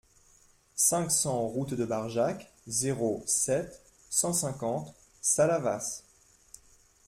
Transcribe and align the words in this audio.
cinq 0.77 1.11
cents 1.11 1.45
route 1.47 1.75
de 1.75 1.85
Barjac, 1.85 2.51
zéro 2.65 3.23
sept, 3.27 3.83
cent 4.09 4.33
cinquante 4.33 4.95
Salavas 5.21 6.01